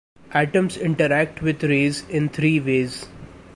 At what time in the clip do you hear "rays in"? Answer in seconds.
1.63-2.29